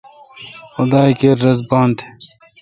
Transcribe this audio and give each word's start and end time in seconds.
خدا 0.73 1.01
کیر 1.19 1.37
رس 1.45 1.59
بان 1.69 1.89
تھ۔ 1.97 2.01